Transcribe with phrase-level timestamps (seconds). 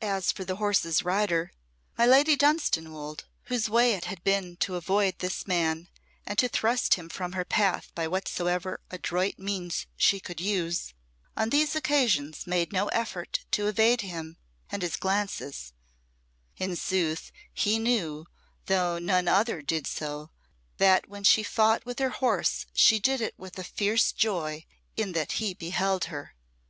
[0.00, 1.52] As for the horse's rider,
[1.98, 5.88] my Lady Dunstanwolde, whose way it had been to avoid this man
[6.24, 10.94] and to thrust him from her path by whatsoever adroit means she could use,
[11.36, 14.38] on these occasions made no effort to evade him
[14.70, 15.74] and his glances;
[16.56, 18.24] in sooth, he knew,
[18.68, 20.30] though none other did so,
[20.78, 24.64] that when she fought with her horse she did it with a fierce joy
[24.96, 26.34] in that he beheld her.